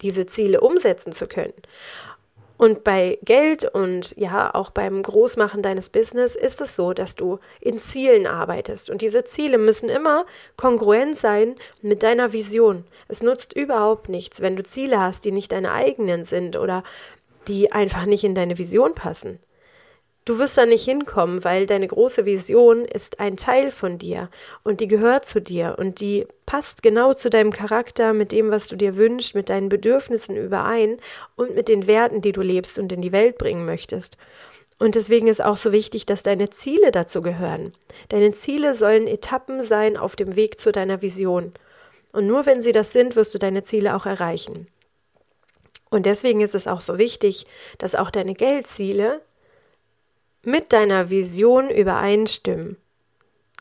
diese 0.00 0.26
Ziele 0.26 0.60
umsetzen 0.60 1.12
zu 1.12 1.26
können. 1.26 1.54
Und 2.58 2.82
bei 2.82 3.18
Geld 3.22 3.64
und 3.64 4.14
ja, 4.16 4.52
auch 4.52 4.70
beim 4.70 5.02
Großmachen 5.02 5.62
deines 5.62 5.90
Business 5.90 6.34
ist 6.34 6.60
es 6.60 6.74
so, 6.74 6.92
dass 6.92 7.14
du 7.14 7.38
in 7.60 7.78
Zielen 7.78 8.26
arbeitest. 8.26 8.90
Und 8.90 9.00
diese 9.00 9.24
Ziele 9.24 9.58
müssen 9.58 9.88
immer 9.88 10.26
kongruent 10.56 11.16
sein 11.16 11.54
mit 11.82 12.02
deiner 12.02 12.32
Vision. 12.32 12.84
Es 13.06 13.22
nutzt 13.22 13.52
überhaupt 13.52 14.08
nichts, 14.08 14.40
wenn 14.40 14.56
du 14.56 14.64
Ziele 14.64 15.00
hast, 15.00 15.24
die 15.24 15.30
nicht 15.30 15.52
deine 15.52 15.70
eigenen 15.70 16.24
sind 16.24 16.56
oder 16.56 16.82
die 17.46 17.70
einfach 17.70 18.06
nicht 18.06 18.24
in 18.24 18.34
deine 18.34 18.58
Vision 18.58 18.92
passen. 18.92 19.38
Du 20.28 20.38
wirst 20.38 20.58
da 20.58 20.66
nicht 20.66 20.84
hinkommen, 20.84 21.42
weil 21.42 21.64
deine 21.64 21.88
große 21.88 22.26
Vision 22.26 22.84
ist 22.84 23.18
ein 23.18 23.38
Teil 23.38 23.70
von 23.70 23.96
dir 23.96 24.28
und 24.62 24.80
die 24.80 24.86
gehört 24.86 25.24
zu 25.24 25.40
dir 25.40 25.76
und 25.78 26.00
die 26.00 26.26
passt 26.44 26.82
genau 26.82 27.14
zu 27.14 27.30
deinem 27.30 27.50
Charakter, 27.50 28.12
mit 28.12 28.30
dem, 28.30 28.50
was 28.50 28.66
du 28.66 28.76
dir 28.76 28.96
wünschst, 28.96 29.34
mit 29.34 29.48
deinen 29.48 29.70
Bedürfnissen 29.70 30.36
überein 30.36 30.98
und 31.34 31.54
mit 31.54 31.66
den 31.68 31.86
Werten, 31.86 32.20
die 32.20 32.32
du 32.32 32.42
lebst 32.42 32.78
und 32.78 32.92
in 32.92 33.00
die 33.00 33.10
Welt 33.10 33.38
bringen 33.38 33.64
möchtest. 33.64 34.18
Und 34.78 34.96
deswegen 34.96 35.28
ist 35.28 35.42
auch 35.42 35.56
so 35.56 35.72
wichtig, 35.72 36.04
dass 36.04 36.24
deine 36.24 36.50
Ziele 36.50 36.90
dazu 36.92 37.22
gehören. 37.22 37.72
Deine 38.10 38.34
Ziele 38.34 38.74
sollen 38.74 39.06
Etappen 39.06 39.62
sein 39.62 39.96
auf 39.96 40.14
dem 40.14 40.36
Weg 40.36 40.60
zu 40.60 40.72
deiner 40.72 41.00
Vision. 41.00 41.54
Und 42.12 42.26
nur 42.26 42.44
wenn 42.44 42.60
sie 42.60 42.72
das 42.72 42.92
sind, 42.92 43.16
wirst 43.16 43.32
du 43.32 43.38
deine 43.38 43.64
Ziele 43.64 43.96
auch 43.96 44.04
erreichen. 44.04 44.66
Und 45.88 46.04
deswegen 46.04 46.42
ist 46.42 46.54
es 46.54 46.66
auch 46.66 46.82
so 46.82 46.98
wichtig, 46.98 47.46
dass 47.78 47.94
auch 47.94 48.10
deine 48.10 48.34
Geldziele 48.34 49.22
mit 50.48 50.72
deiner 50.72 51.10
Vision 51.10 51.68
übereinstimmen. 51.68 52.78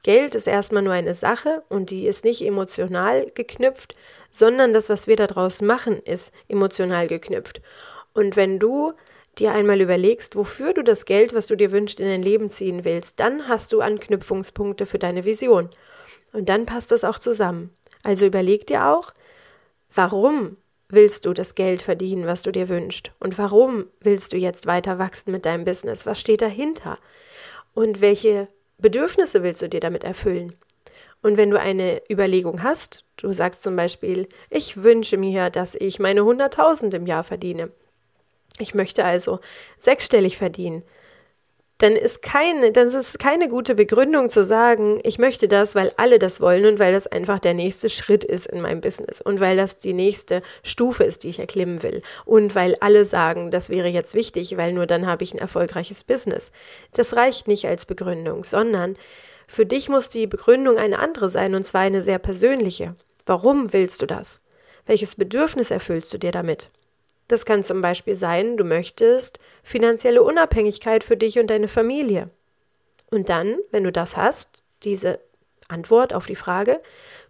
Geld 0.03 0.36
ist 0.36 0.48
erstmal 0.48 0.84
nur 0.84 0.94
eine 0.94 1.15
Sache 1.15 1.63
und 1.67 1.89
die 1.89 2.08
ist 2.08 2.24
nicht 2.24 2.41
emotional 2.41 3.29
geknüpft, 3.36 3.98
sondern 4.32 4.72
das, 4.72 4.88
was 4.88 5.06
wir 5.06 5.17
daraus 5.17 5.62
machen, 5.62 6.01
ist 6.03 6.34
emotional 6.48 7.08
geknüpft. 7.10 7.62
Und 8.13 8.38
wenn 8.38 8.58
du 8.58 8.94
dir 9.38 9.51
einmal 9.51 9.82
überlegst, 9.82 10.38
wofür 10.38 10.74
du 10.74 10.82
das 10.82 11.03
Geld, 11.03 11.36
was 11.36 11.48
du 11.48 11.58
dir 11.58 11.74
wünschst, 11.74 12.00
in 12.00 12.08
dein 12.08 12.24
Leben 12.24 12.50
ziehen 12.50 12.86
willst, 12.86 13.20
dann 13.20 13.50
hast 13.50 13.74
du 13.74 13.82
Anknüpfungspunkte 13.82 14.86
für 14.86 14.98
deine 14.98 15.25
Vision. 15.25 15.70
Und 16.32 16.48
dann 16.48 16.65
passt 16.65 16.91
das 16.91 17.03
auch 17.03 17.20
zusammen. 17.20 17.75
Also 18.01 18.25
überleg 18.25 18.65
dir 18.65 18.88
auch, 18.88 19.13
warum 19.94 20.56
willst 20.89 21.25
du 21.25 21.34
das 21.34 21.56
Geld 21.56 21.82
verdienen, 21.82 22.25
was 22.25 22.41
du 22.41 22.51
dir 22.51 22.70
wünschst? 22.70 23.12
Und 23.20 23.38
warum 23.38 23.86
willst 24.00 24.34
du 24.34 24.38
jetzt 24.38 24.65
weiter 24.65 25.00
wachsen 25.00 25.32
mit 25.32 25.46
deinem 25.46 25.65
Business? 25.65 26.06
Was 26.06 26.20
steht 26.20 26.41
dahinter? 26.41 26.98
Und 27.74 28.01
welche 28.01 28.48
Bedürfnisse 28.77 29.44
willst 29.44 29.62
du 29.62 29.70
dir 29.70 29.79
damit 29.79 30.03
erfüllen? 30.03 30.56
Und 31.22 31.38
wenn 31.38 31.50
du 31.50 31.60
eine 31.60 32.01
Überlegung 32.10 32.63
hast, 32.63 33.03
du 33.17 33.34
sagst 33.34 33.63
zum 33.63 33.75
Beispiel, 33.75 34.29
ich 34.50 34.84
wünsche 34.84 35.17
mir, 35.17 35.50
dass 35.50 35.75
ich 35.75 36.00
meine 36.00 36.22
100.000 36.22 36.96
im 36.96 37.06
Jahr 37.06 37.24
verdiene. 37.24 37.72
Ich 38.60 38.74
möchte 38.74 39.03
also 39.03 39.39
sechsstellig 39.77 40.38
verdienen 40.38 40.84
dann 41.80 41.96
ist 41.96 42.24
keine, 42.24 42.72
dann 42.72 42.88
ist 42.88 43.20
keine 43.20 43.48
gute 43.48 43.76
Begründung 43.76 44.32
zu 44.32 44.44
sagen, 44.44 45.00
ich 45.04 45.20
möchte 45.20 45.48
das, 45.48 45.76
weil 45.76 45.92
alle 45.98 46.18
das 46.18 46.42
wollen 46.42 46.66
und 46.66 46.80
weil 46.80 46.92
das 46.92 47.06
einfach 47.06 47.40
der 47.40 47.54
nächste 47.54 47.90
Schritt 47.90 48.24
ist 48.24 48.48
in 48.48 48.62
meinem 48.62 48.82
Business 48.82 49.22
und 49.22 49.40
weil 49.40 49.58
das 49.58 49.78
die 49.78 49.94
nächste 49.94 50.42
Stufe 50.64 51.04
ist, 51.04 51.24
die 51.24 51.30
ich 51.30 51.40
erklimmen 51.40 51.84
will 51.84 52.02
und 52.26 52.56
weil 52.56 52.76
alle 52.80 53.06
sagen, 53.06 53.52
das 53.52 53.70
wäre 53.70 53.88
jetzt 53.88 54.16
wichtig, 54.16 54.58
weil 54.58 54.74
nur 54.74 54.88
dann 54.88 55.06
habe 55.06 55.24
ich 55.24 55.34
ein 55.34 55.40
erfolgreiches 55.40 56.04
Business. 56.04 56.52
Das 56.94 57.16
reicht 57.16 57.48
nicht 57.48 57.68
als 57.68 57.86
Begründung, 57.86 58.44
sondern 58.44 58.96
für 59.48 59.66
dich 59.66 59.88
muss 59.88 60.10
die 60.10 60.26
Begründung 60.26 60.78
eine 60.78 61.00
andere 61.00 61.30
sein 61.30 61.54
und 61.54 61.66
zwar 61.66 61.82
eine 61.82 62.02
sehr 62.02 62.20
persönliche. 62.20 62.96
Warum 63.26 63.72
willst 63.72 64.02
du 64.02 64.08
das? 64.08 64.42
Welches 64.88 65.16
Bedürfnis 65.16 65.70
erfüllst 65.70 66.12
du 66.12 66.18
dir 66.18 66.32
damit? 66.32 66.70
Das 67.28 67.46
kann 67.46 67.64
zum 67.64 67.82
Beispiel 67.82 68.16
sein, 68.16 68.58
du 68.58 68.64
möchtest 68.64 69.40
finanzielle 69.64 70.24
Unabhängigkeit 70.24 71.04
für 71.04 71.18
dich 71.18 71.40
und 71.40 71.48
deine 71.48 71.68
Familie. 71.68 72.30
Und 73.12 73.30
dann, 73.30 73.58
wenn 73.72 73.84
du 73.84 73.92
das 73.92 74.16
hast, 74.16 74.64
diese 74.84 75.20
Antwort 75.68 76.14
auf 76.14 76.26
die 76.26 76.36
Frage, 76.36 76.82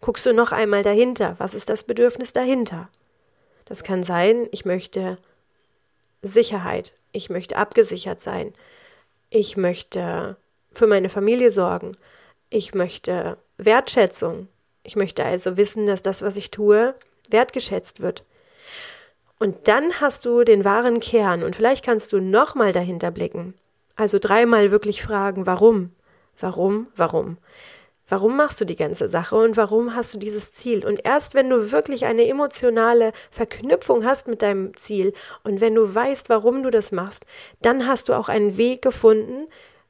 guckst 0.02 0.26
du 0.26 0.34
noch 0.34 0.52
einmal 0.52 0.84
dahinter. 0.84 1.36
Was 1.40 1.54
ist 1.54 1.70
das 1.70 1.84
Bedürfnis 1.84 2.34
dahinter? 2.34 2.90
Das 3.66 3.84
kann 3.84 4.04
sein, 4.04 4.48
ich 4.52 4.66
möchte 4.66 5.18
Sicherheit, 6.22 6.94
ich 7.12 7.30
möchte 7.30 7.58
abgesichert 7.58 8.22
sein, 8.22 8.54
ich 9.30 9.58
möchte 9.58 10.38
für 10.72 10.88
meine 10.88 11.10
Familie 11.10 11.52
sorgen, 11.52 11.98
ich 12.50 12.74
möchte 12.74 13.38
Wertschätzung, 13.58 14.48
ich 14.84 14.96
möchte 14.96 15.26
also 15.26 15.58
wissen, 15.58 15.88
dass 15.88 16.02
das, 16.02 16.22
was 16.22 16.38
ich 16.38 16.52
tue, 16.52 16.96
wertgeschätzt 17.30 18.00
wird. 18.00 18.24
Und 19.40 19.68
dann 19.68 20.02
hast 20.02 20.26
du 20.26 20.44
den 20.44 20.66
wahren 20.66 21.00
Kern 21.00 21.44
und 21.44 21.56
vielleicht 21.56 21.86
kannst 21.86 22.12
du 22.12 22.20
nochmal 22.20 22.72
dahinter 22.72 23.12
blicken. 23.12 23.54
Also 23.96 24.20
dreimal 24.20 24.72
wirklich 24.72 25.02
fragen, 25.04 25.46
warum? 25.46 25.92
Warum? 26.40 26.88
Warum? 26.96 27.38
Warum 28.10 28.38
machst 28.38 28.62
du 28.62 28.66
die 28.66 28.78
ganze 28.78 29.10
Sache 29.10 29.36
und 29.36 29.58
warum 29.58 29.94
hast 29.94 30.14
du 30.14 30.18
dieses 30.18 30.54
Ziel? 30.54 30.86
Und 30.86 31.04
erst 31.04 31.34
wenn 31.34 31.50
du 31.50 31.72
wirklich 31.72 32.06
eine 32.06 32.26
emotionale 32.26 33.12
Verknüpfung 33.32 34.06
hast 34.06 34.28
mit 34.28 34.42
deinem 34.42 34.76
Ziel 34.78 35.14
und 35.44 35.60
wenn 35.60 35.76
du 35.76 35.94
weißt, 35.94 36.30
warum 36.30 36.64
du 36.64 36.70
das 36.70 36.92
machst, 36.94 37.26
dann 37.62 37.86
hast 37.86 38.08
du 38.08 38.14
auch 38.14 38.30
einen 38.30 38.58
Weg 38.58 38.82
gefunden, 38.82 39.48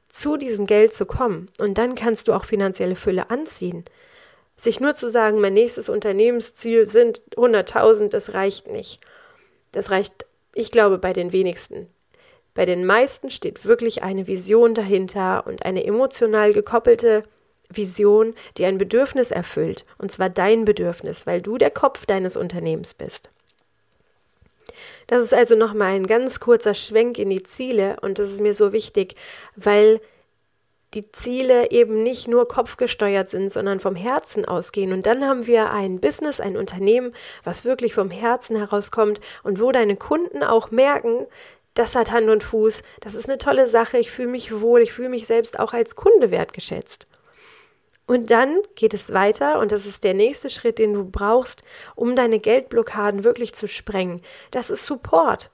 zu 0.08 0.36
diesem 0.36 0.66
Geld 0.66 0.94
zu 0.94 1.06
kommen. 1.06 1.48
Und 1.58 1.78
dann 1.78 1.94
kannst 1.94 2.26
du 2.26 2.32
auch 2.32 2.44
finanzielle 2.44 2.96
Fülle 2.96 3.30
anziehen. 3.30 3.84
Sich 4.56 4.80
nur 4.80 4.94
zu 4.94 5.08
sagen, 5.08 5.40
mein 5.40 5.54
nächstes 5.54 5.88
Unternehmensziel 5.88 6.88
sind 6.88 7.22
100.000, 7.36 8.08
das 8.08 8.34
reicht 8.34 8.66
nicht. 8.66 9.00
Das 9.72 9.90
reicht, 9.90 10.26
ich 10.54 10.70
glaube, 10.70 10.98
bei 10.98 11.12
den 11.12 11.32
wenigsten. 11.32 11.88
Bei 12.54 12.64
den 12.64 12.84
meisten 12.84 13.30
steht 13.30 13.64
wirklich 13.64 14.02
eine 14.02 14.26
Vision 14.26 14.74
dahinter 14.74 15.46
und 15.46 15.64
eine 15.64 15.84
emotional 15.84 16.52
gekoppelte 16.52 17.22
Vision, 17.70 18.34
die 18.56 18.64
ein 18.64 18.78
Bedürfnis 18.78 19.30
erfüllt, 19.30 19.84
und 19.98 20.10
zwar 20.10 20.30
dein 20.30 20.64
Bedürfnis, 20.64 21.26
weil 21.26 21.42
du 21.42 21.58
der 21.58 21.70
Kopf 21.70 22.06
deines 22.06 22.36
Unternehmens 22.36 22.94
bist. 22.94 23.30
Das 25.06 25.22
ist 25.22 25.34
also 25.34 25.54
nochmal 25.54 25.94
ein 25.94 26.06
ganz 26.06 26.40
kurzer 26.40 26.74
Schwenk 26.74 27.18
in 27.18 27.30
die 27.30 27.42
Ziele 27.42 27.96
und 28.00 28.18
das 28.18 28.30
ist 28.30 28.40
mir 28.40 28.54
so 28.54 28.72
wichtig, 28.72 29.16
weil 29.56 30.00
die 30.94 31.10
Ziele 31.12 31.70
eben 31.70 32.02
nicht 32.02 32.28
nur 32.28 32.48
kopfgesteuert 32.48 33.28
sind, 33.28 33.52
sondern 33.52 33.80
vom 33.80 33.94
Herzen 33.94 34.44
ausgehen. 34.46 34.92
Und 34.92 35.06
dann 35.06 35.24
haben 35.24 35.46
wir 35.46 35.70
ein 35.70 36.00
Business, 36.00 36.40
ein 36.40 36.56
Unternehmen, 36.56 37.14
was 37.44 37.64
wirklich 37.64 37.94
vom 37.94 38.10
Herzen 38.10 38.56
herauskommt 38.56 39.20
und 39.42 39.60
wo 39.60 39.70
deine 39.70 39.96
Kunden 39.96 40.42
auch 40.42 40.70
merken, 40.70 41.26
das 41.74 41.94
hat 41.94 42.10
Hand 42.10 42.28
und 42.28 42.42
Fuß, 42.42 42.82
das 43.00 43.14
ist 43.14 43.28
eine 43.28 43.38
tolle 43.38 43.68
Sache, 43.68 43.98
ich 43.98 44.10
fühle 44.10 44.28
mich 44.28 44.60
wohl, 44.60 44.80
ich 44.80 44.92
fühle 44.92 45.10
mich 45.10 45.26
selbst 45.26 45.58
auch 45.58 45.74
als 45.74 45.94
Kunde 45.94 46.30
wertgeschätzt. 46.30 47.06
Und 48.06 48.30
dann 48.30 48.62
geht 48.74 48.94
es 48.94 49.12
weiter 49.12 49.60
und 49.60 49.70
das 49.70 49.84
ist 49.84 50.02
der 50.02 50.14
nächste 50.14 50.48
Schritt, 50.48 50.78
den 50.78 50.94
du 50.94 51.04
brauchst, 51.04 51.62
um 51.94 52.16
deine 52.16 52.40
Geldblockaden 52.40 53.22
wirklich 53.22 53.54
zu 53.54 53.68
sprengen. 53.68 54.22
Das 54.50 54.70
ist 54.70 54.86
Support. 54.86 55.50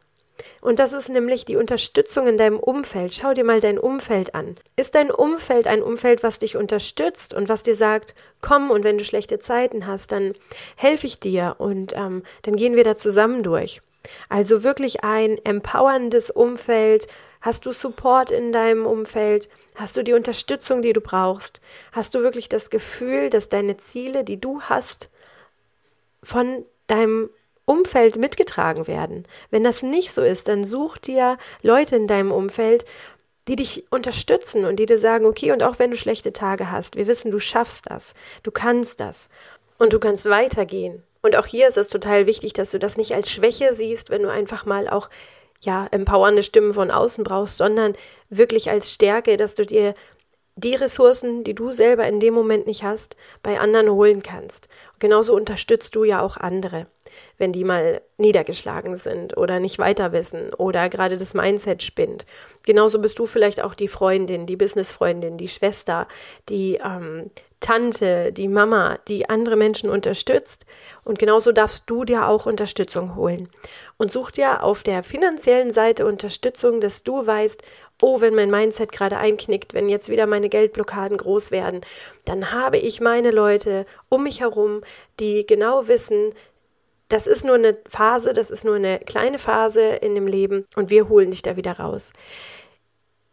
Und 0.61 0.79
das 0.79 0.93
ist 0.93 1.09
nämlich 1.09 1.45
die 1.45 1.57
Unterstützung 1.57 2.27
in 2.27 2.39
deinem 2.39 2.59
Umfeld. 2.59 3.15
Schau 3.15 3.35
dir 3.35 3.45
mal 3.45 3.61
dein 3.61 3.79
Umfeld 3.79 4.35
an. 4.35 4.57
Ist 4.77 4.95
dein 4.95 5.11
Umfeld 5.11 5.67
ein 5.67 5.83
Umfeld, 5.83 6.23
was 6.23 6.39
dich 6.39 6.57
unterstützt 6.57 7.35
und 7.35 7.49
was 7.49 7.63
dir 7.63 7.75
sagt, 7.75 8.15
komm 8.41 8.71
und 8.71 8.85
wenn 8.85 8.99
du 8.99 9.05
schlechte 9.05 9.39
Zeiten 9.39 9.87
hast, 9.87 10.13
dann 10.13 10.35
helfe 10.77 11.07
ich 11.07 11.21
dir 11.21 11.57
und 11.59 11.95
ähm, 11.95 12.23
dann 12.43 12.57
gehen 12.57 12.77
wir 12.77 12.85
da 12.85 12.97
zusammen 12.97 13.43
durch. 13.43 13.83
Also 14.29 14.63
wirklich 14.63 15.05
ein 15.05 15.39
empowerndes 15.45 16.31
Umfeld. 16.31 17.07
Hast 17.41 17.67
du 17.67 17.73
Support 17.73 18.31
in 18.31 18.53
deinem 18.53 18.87
Umfeld? 18.87 19.49
Hast 19.75 19.97
du 19.97 20.03
die 20.03 20.15
Unterstützung, 20.15 20.83
die 20.83 20.93
du 20.93 21.01
brauchst? 21.01 21.61
Hast 21.93 22.15
du 22.15 22.21
wirklich 22.21 22.49
das 22.49 22.71
Gefühl, 22.71 23.29
dass 23.29 23.49
deine 23.49 23.77
Ziele, 23.77 24.25
die 24.25 24.41
du 24.41 24.63
hast, 24.63 25.11
von 26.23 26.65
deinem 26.87 27.31
Umfeld 27.67 28.17
mitgetragen 28.17 28.87
werden. 28.87 29.27
Wenn 29.51 29.65
das 29.65 29.83
nicht 29.83 30.13
so 30.13 30.23
ist, 30.23 30.49
dann 30.49 30.65
such 30.65 30.99
dir 30.99 31.39
Leute 31.63 31.97
in 31.97 32.07
deinem 32.07 32.33
Umfeld, 32.33 32.85
die 33.49 33.57
dich 33.57 33.85
unterstützen 33.91 34.65
und 34.65 34.77
die 34.77 34.87
dir 34.87 34.99
sagen, 34.99 35.27
okay, 35.27 35.53
und 35.53 35.63
auch 35.63 35.79
wenn 35.79 35.91
du 35.91 35.97
schlechte 35.97 36.33
Tage 36.33 36.71
hast, 36.71 36.97
wir 36.97 37.07
wissen, 37.07 37.31
du 37.31 37.39
schaffst 37.39 37.91
das, 37.91 38.15
du 38.43 38.51
kannst 38.51 39.01
das 39.01 39.29
und 39.79 39.93
du 39.93 39.99
kannst 39.99 40.27
weitergehen. 40.27 41.03
Und 41.23 41.37
auch 41.37 41.47
hier 41.47 41.69
ist 41.69 41.79
es 41.79 41.89
total 41.89 42.27
wichtig, 42.27 42.53
dass 42.53 42.71
du 42.71 42.79
das 42.79 42.97
nicht 42.97 43.15
als 43.15 43.31
Schwäche 43.31 43.75
siehst, 43.75 44.11
wenn 44.11 44.23
du 44.23 44.31
einfach 44.31 44.67
mal 44.67 44.89
auch 44.89 45.09
ja 45.61 45.87
empowernde 45.91 46.43
Stimmen 46.43 46.75
von 46.75 46.91
außen 46.91 47.25
brauchst, 47.25 47.57
sondern 47.57 47.95
wirklich 48.29 48.71
als 48.71 48.93
Stärke, 48.93 49.37
dass 49.39 49.55
du 49.55 49.65
dir 49.65 49.95
die 50.57 50.75
Ressourcen, 50.75 51.43
die 51.43 51.55
du 51.55 51.73
selber 51.73 52.07
in 52.07 52.21
dem 52.21 52.35
Moment 52.35 52.67
nicht 52.67 52.85
hast, 52.85 53.17
bei 53.43 53.59
anderen 53.59 53.91
holen 53.91 54.23
kannst. 54.23 54.69
Genauso 54.99 55.35
unterstützt 55.35 55.95
du 55.97 56.05
ja 56.05 56.21
auch 56.21 56.37
andere 56.37 56.87
wenn 57.39 57.53
die 57.53 57.65
mal 57.65 58.01
niedergeschlagen 58.17 58.97
sind 58.97 59.37
oder 59.37 59.61
nicht 59.61 59.79
weiter 59.79 60.13
wissen 60.13 60.55
oder 60.55 60.89
gerade 60.89 61.17
das 61.17 61.35
Mindset 61.35 61.83
spinnt. 61.83 62.27
Genauso 62.65 63.01
bist 63.01 63.19
du 63.19 63.27
vielleicht 63.27 63.63
auch 63.63 63.75
die 63.75 63.89
Freundin, 63.89 64.47
die 64.47 64.57
Businessfreundin, 64.57 65.37
die 65.37 65.49
Schwester, 65.49 66.09
die 66.49 66.81
ähm, 66.85 67.31
Tante, 67.65 68.31
die 68.31 68.49
Mama, 68.49 68.99
die 69.09 69.31
andere 69.31 69.57
Menschen 69.57 69.89
unterstützt. 69.89 70.67
Und 71.03 71.19
genauso 71.19 71.51
darfst 71.51 71.85
du 71.87 72.05
dir 72.05 72.29
auch 72.29 72.45
Unterstützung 72.45 73.17
holen. 73.17 73.49
Und 73.97 74.13
such 74.13 74.33
dir 74.33 74.63
auf 74.63 74.83
der 74.83 75.03
finanziellen 75.03 75.73
Seite 75.73 76.05
Unterstützung, 76.05 76.83
dass 76.83 77.05
du 77.05 77.27
weißt, 77.27 77.63
oh, 78.03 78.21
wenn 78.21 78.35
mein 78.35 78.51
Mindset 78.51 78.93
gerade 78.93 79.17
einknickt, 79.17 79.73
wenn 79.73 79.89
jetzt 79.89 80.11
wieder 80.11 80.27
meine 80.27 80.51
Geldblockaden 80.51 81.17
groß 81.17 81.53
werden, 81.53 81.81
dann 82.27 82.53
habe 82.53 82.77
ich 82.77 83.01
meine 83.01 83.31
Leute 83.31 83.87
um 84.11 84.25
mich 84.25 84.41
herum, 84.41 84.83
die 85.19 85.47
genau 85.47 85.89
wissen, 85.89 86.35
das 87.09 87.27
ist 87.27 87.45
nur 87.45 87.55
eine 87.55 87.77
Phase, 87.89 88.33
das 88.33 88.51
ist 88.51 88.65
nur 88.65 88.77
eine 88.77 88.99
kleine 89.01 89.39
Phase 89.39 89.83
in 89.83 90.15
dem 90.15 90.27
Leben 90.27 90.67
und 90.77 90.91
wir 90.91 91.09
holen 91.09 91.31
dich 91.31 91.43
da 91.43 91.57
wieder 91.57 91.79
raus. 91.79 92.13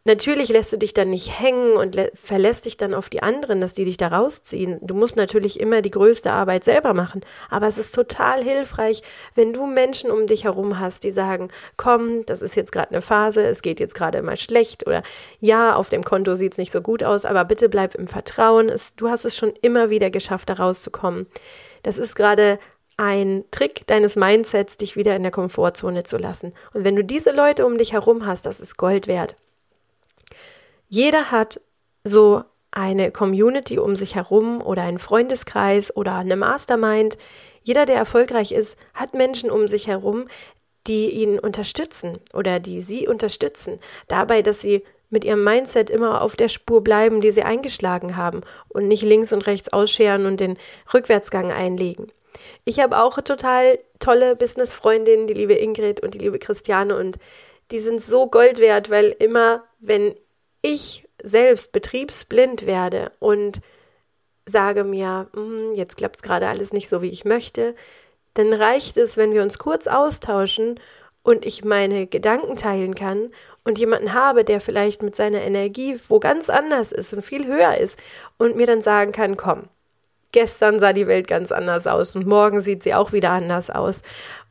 Natürlich 0.04 0.50
lässt 0.50 0.74
du 0.74 0.78
dich 0.78 0.96
dann 0.96 1.12
nicht 1.12 1.40
hängen 1.40 1.74
und 1.74 1.96
verlässt 2.16 2.66
dich 2.66 2.76
dann 2.76 2.96
auf 2.96 3.08
die 3.08 3.22
anderen, 3.22 3.62
dass 3.62 3.76
die 3.76 3.86
dich 3.86 3.98
da 3.98 4.08
rausziehen. 4.08 4.80
Du 4.82 4.96
musst 4.96 5.16
natürlich 5.16 5.60
immer 5.60 5.84
die 5.84 5.92
größte 5.92 6.32
Arbeit 6.32 6.64
selber 6.64 6.96
machen. 6.96 7.22
Aber 7.52 7.68
es 7.68 7.78
ist 7.78 7.94
total 7.94 8.44
hilfreich, 8.44 9.04
wenn 9.36 9.54
du 9.54 9.68
Menschen 9.68 10.10
um 10.10 10.26
dich 10.26 10.46
herum 10.46 10.80
hast, 10.80 11.04
die 11.04 11.12
sagen, 11.12 11.50
komm, 11.78 12.26
das 12.26 12.42
ist 12.42 12.56
jetzt 12.56 12.72
gerade 12.72 12.90
eine 12.90 13.04
Phase, 13.04 13.44
es 13.44 13.62
geht 13.62 13.80
jetzt 13.80 13.94
gerade 13.94 14.18
immer 14.18 14.38
schlecht 14.38 14.88
oder 14.88 15.04
ja, 15.40 15.76
auf 15.76 15.90
dem 15.90 16.04
Konto 16.04 16.34
sieht 16.34 16.54
es 16.54 16.58
nicht 16.58 16.72
so 16.72 16.82
gut 16.82 17.04
aus, 17.04 17.24
aber 17.24 17.46
bitte 17.46 17.70
bleib 17.70 17.94
im 17.94 18.08
Vertrauen. 18.08 18.70
Es, 18.70 18.96
du 18.96 19.08
hast 19.08 19.26
es 19.26 19.38
schon 19.38 19.54
immer 19.62 19.92
wieder 19.92 20.10
geschafft, 20.10 20.50
da 20.50 20.54
rauszukommen. 20.54 21.28
Das 21.84 22.00
ist 22.00 22.16
gerade 22.16 22.58
ein 23.02 23.46
Trick 23.50 23.88
deines 23.88 24.16
Mindsets, 24.16 24.78
dich 24.78 24.96
wieder 24.96 25.16
in 25.16 25.24
der 25.24 25.32
Komfortzone 25.32 26.04
zu 26.04 26.18
lassen. 26.18 26.54
Und 26.72 26.84
wenn 26.84 26.96
du 26.96 27.04
diese 27.04 27.32
Leute 27.32 27.66
um 27.66 27.80
dich 27.80 27.94
herum 27.94 28.28
hast, 28.28 28.46
das 28.46 28.60
ist 28.60 28.78
Gold 28.78 29.08
wert. 29.08 29.36
Jeder 30.88 31.32
hat 31.32 31.60
so 32.04 32.44
eine 32.70 33.10
Community 33.10 33.80
um 33.80 33.96
sich 33.96 34.14
herum 34.14 34.62
oder 34.62 34.84
einen 34.84 35.00
Freundeskreis 35.00 35.96
oder 35.96 36.14
eine 36.14 36.36
Mastermind. 36.36 37.18
Jeder, 37.64 37.88
der 37.88 37.96
erfolgreich 37.96 38.52
ist, 38.52 38.78
hat 38.94 39.16
Menschen 39.16 39.50
um 39.50 39.68
sich 39.68 39.88
herum, 39.88 40.28
die 40.86 41.10
ihn 41.10 41.40
unterstützen 41.40 42.20
oder 42.34 42.60
die 42.60 42.82
sie 42.82 43.08
unterstützen. 43.08 43.80
Dabei, 44.10 44.44
dass 44.44 44.62
sie 44.62 44.84
mit 45.10 45.26
ihrem 45.26 45.44
Mindset 45.44 45.90
immer 45.90 46.22
auf 46.22 46.36
der 46.36 46.50
Spur 46.50 46.84
bleiben, 46.84 47.20
die 47.20 47.32
sie 47.32 47.42
eingeschlagen 47.42 48.16
haben 48.16 48.42
und 48.70 48.88
nicht 48.88 49.02
links 49.02 49.34
und 49.34 49.48
rechts 49.48 49.74
ausscheren 49.74 50.28
und 50.28 50.40
den 50.40 50.60
Rückwärtsgang 50.94 51.52
einlegen. 51.52 52.12
Ich 52.66 52.80
habe 52.80 53.00
auch 53.00 53.20
total 53.22 53.80
tolle 54.00 54.36
Business-Freundinnen, 54.36 55.28
die 55.28 55.34
liebe 55.34 55.54
Ingrid 55.54 56.02
und 56.02 56.14
die 56.14 56.20
liebe 56.20 56.40
Christiane 56.40 56.96
und 56.98 57.18
die 57.72 57.80
sind 57.80 58.02
so 58.02 58.28
Gold 58.28 58.60
wert, 58.60 58.90
weil 58.90 59.16
immer, 59.20 59.64
wenn 59.80 60.16
ich 60.62 61.08
selbst 61.24 61.72
betriebsblind 61.72 62.66
werde 62.66 63.12
und 63.20 63.62
sage 64.46 64.84
mir, 64.84 65.28
hm, 65.34 65.76
jetzt 65.76 65.98
klappt 65.98 66.18
es 66.18 66.22
gerade 66.22 66.48
alles 66.48 66.74
nicht 66.74 66.90
so, 66.90 67.02
wie 67.02 67.10
ich 67.10 67.26
möchte, 67.26 67.76
dann 68.34 68.54
reicht 68.54 68.98
es, 68.98 69.18
wenn 69.18 69.34
wir 69.34 69.44
uns 69.44 69.58
kurz 69.58 69.88
austauschen 69.88 70.80
und 71.24 71.46
ich 71.46 71.64
meine 71.64 72.08
Gedanken 72.08 72.56
teilen 72.56 72.96
kann 72.96 73.32
und 73.64 73.78
jemanden 73.78 74.14
habe, 74.14 74.44
der 74.44 74.60
vielleicht 74.60 75.04
mit 75.04 75.16
seiner 75.16 75.42
Energie 75.42 76.00
wo 76.08 76.20
ganz 76.20 76.50
anders 76.50 76.92
ist 76.92 77.14
und 77.14 77.24
viel 77.24 77.46
höher 77.46 77.78
ist 77.78 78.00
und 78.38 78.56
mir 78.56 78.66
dann 78.66 78.82
sagen 78.82 79.12
kann, 79.12 79.38
komm, 79.38 79.68
gestern 80.32 80.80
sah 80.80 80.94
die 80.94 81.08
Welt 81.08 81.28
ganz 81.28 81.52
anders 81.52 81.88
aus 81.88 82.16
und 82.16 82.28
morgen 82.28 82.62
sieht 82.62 82.84
sie 82.84 82.94
auch 82.94 83.12
wieder 83.12 83.32
anders 83.32 83.70
aus. 83.70 84.02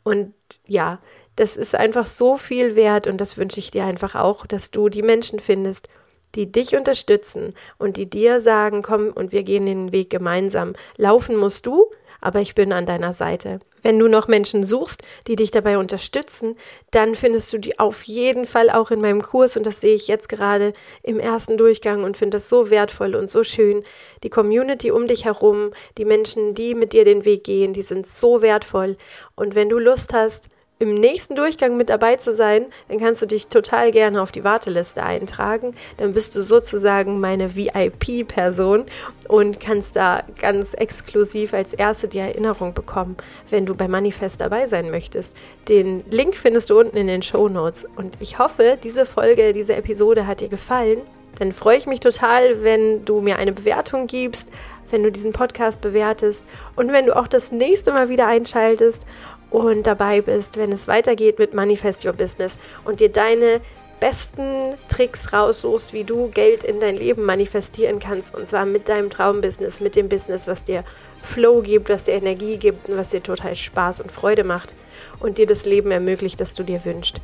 Und 0.03 0.35
ja, 0.67 0.99
das 1.37 1.57
ist 1.57 1.75
einfach 1.75 2.07
so 2.07 2.37
viel 2.37 2.77
wert 2.77 3.07
und 3.07 3.21
das 3.21 3.39
wünsche 3.39 3.61
ich 3.61 3.71
dir 3.71 3.85
einfach 3.85 4.15
auch, 4.15 4.47
dass 4.47 4.71
du 4.71 4.89
die 4.89 5.03
Menschen 5.03 5.41
findest, 5.41 5.89
die 6.35 6.51
dich 6.51 6.77
unterstützen 6.77 7.55
und 7.79 7.97
die 7.97 8.09
dir 8.09 8.41
sagen, 8.41 8.83
komm 8.83 9.09
und 9.09 9.33
wir 9.33 9.43
gehen 9.43 9.67
den 9.67 9.93
Weg 9.93 10.11
gemeinsam. 10.11 10.75
Laufen 10.97 11.37
musst 11.37 11.67
du, 11.67 11.91
aber 12.21 12.41
ich 12.41 12.55
bin 12.55 12.73
an 12.73 12.87
deiner 12.87 13.13
Seite. 13.13 13.61
Wenn 13.83 13.99
du 13.99 14.09
noch 14.09 14.29
Menschen 14.29 14.63
suchst, 14.65 15.03
die 15.27 15.37
dich 15.37 15.51
dabei 15.51 15.79
unterstützen, 15.79 16.57
dann 16.91 17.15
findest 17.15 17.53
du 17.53 17.59
die 17.59 17.79
auf 17.79 18.03
jeden 18.03 18.47
Fall 18.47 18.69
auch 18.69 18.91
in 18.91 19.01
meinem 19.01 19.23
Kurs 19.23 19.57
und 19.57 19.65
das 19.65 19.81
sehe 19.81 19.95
ich 19.95 20.09
jetzt 20.09 20.29
gerade 20.29 20.75
im 21.03 21.19
ersten 21.19 21.57
Durchgang 21.57 22.05
und 22.05 22.19
finde 22.19 22.37
das 22.37 22.49
so 22.49 22.69
wertvoll 22.69 23.15
und 23.15 23.31
so 23.31 23.43
schön. 23.43 23.83
Die 24.23 24.31
Community 24.31 24.91
um 24.91 25.07
dich 25.07 25.25
herum, 25.25 25.73
die 25.97 26.05
Menschen, 26.05 26.55
die 26.55 26.75
mit 26.75 26.93
dir 26.93 27.07
den 27.07 27.25
Weg 27.25 27.45
gehen, 27.45 27.73
die 27.73 27.83
sind 27.83 28.07
so 28.07 28.43
wertvoll 28.43 28.99
und 29.35 29.55
wenn 29.55 29.71
du 29.71 29.79
Lust 29.79 30.13
hast, 30.13 30.50
im 30.81 30.95
nächsten 30.95 31.37
Durchgang 31.37 31.77
mit 31.77 31.91
dabei 31.91 32.17
zu 32.17 32.33
sein, 32.33 32.65
dann 32.89 32.99
kannst 32.99 33.21
du 33.21 33.27
dich 33.27 33.49
total 33.49 33.93
gerne 33.93 34.23
auf 34.23 34.33
die 34.33 34.45
Warteliste 34.45 35.03
eintragen. 35.03 35.75
Dann 35.99 36.13
bist 36.13 36.35
du 36.35 36.41
sozusagen 36.41 37.21
meine 37.21 37.55
VIP-Person 37.55 38.87
und 39.29 39.61
kannst 39.61 39.95
da 39.95 40.25
ganz 40.41 40.73
exklusiv 40.73 41.53
als 41.53 41.75
erste 41.75 42.09
die 42.09 42.19
Erinnerung 42.19 42.73
bekommen, 42.73 43.19
wenn 43.51 43.67
du 43.67 43.75
bei 43.75 43.89
Manifest 43.89 44.41
dabei 44.41 44.67
sein 44.69 44.91
möchtest. 44.91 45.37
Den 45.69 46.03
Link 46.11 46.35
findest 46.35 46.71
du 46.71 46.81
unten 46.81 46.97
in 46.97 47.09
den 47.09 47.23
Show 47.23 47.51
Notes. 47.51 47.87
Und 47.97 48.17
ich 48.19 48.39
hoffe, 48.39 48.79
diese 48.83 49.05
Folge, 49.05 49.53
diese 49.53 49.77
Episode 49.77 50.27
hat 50.27 50.41
dir 50.41 50.49
gefallen. 50.49 51.03
Dann 51.39 51.53
freue 51.53 51.77
ich 51.77 51.87
mich 51.87 52.01
total, 52.01 52.63
wenn 52.63 53.05
du 53.05 53.21
mir 53.21 53.37
eine 53.37 53.53
Bewertung 53.53 54.07
gibst, 54.07 54.49
wenn 54.91 55.03
du 55.03 55.13
diesen 55.13 55.33
Podcast 55.33 55.81
bewertest 55.81 56.45
und 56.77 56.93
wenn 56.93 57.07
du 57.07 57.17
auch 57.17 57.29
das 57.29 57.53
nächste 57.53 57.93
Mal 57.93 58.09
wieder 58.09 58.27
einschaltest 58.27 59.07
und 59.51 59.87
dabei 59.87 60.21
bist, 60.21 60.57
wenn 60.57 60.73
es 60.73 60.89
weitergeht 60.89 61.39
mit 61.39 61.55
Manifest 61.55 62.05
Your 62.05 62.13
Business 62.13 62.57
und 62.85 63.01
dir 63.01 63.11
deine 63.11 63.61
besten 64.01 64.75
Tricks 64.89 65.33
raussuchst, 65.33 65.93
wie 65.93 66.05
du 66.05 66.29
Geld 66.29 66.65
in 66.65 66.81
dein 66.81 66.97
Leben 66.97 67.25
manifestieren 67.25 67.99
kannst 67.99 68.35
und 68.35 68.49
zwar 68.49 68.65
mit 68.65 68.89
deinem 68.89 69.11
Traumbusiness, 69.11 69.81
mit 69.81 69.95
dem 69.95 70.09
Business, 70.09 70.47
was 70.47 70.65
dir 70.65 70.85
Flow 71.23 71.61
gibt, 71.61 71.91
was 71.91 72.05
dir 72.05 72.15
Energie 72.15 72.57
gibt 72.57 72.89
und 72.89 72.97
was 72.97 73.11
dir 73.11 73.23
total 73.23 73.55
Spaß 73.55 74.01
und 74.01 74.11
Freude 74.11 74.43
macht 74.43 74.75
und 75.21 75.37
dir 75.37 75.47
das 75.47 75.67
Leben 75.67 75.91
ermöglicht, 75.91 76.41
das 76.41 76.55
du 76.55 76.63
dir 76.63 76.85
wünschst. 76.85 77.21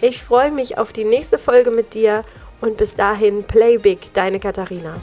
Ich 0.00 0.22
freue 0.22 0.52
mich 0.52 0.78
auf 0.78 0.92
die 0.92 1.04
nächste 1.04 1.38
Folge 1.38 1.70
mit 1.70 1.94
dir 1.94 2.24
und 2.60 2.76
bis 2.76 2.94
dahin 2.94 3.42
Play 3.42 3.78
Big, 3.78 4.14
deine 4.14 4.38
Katharina. 4.38 4.94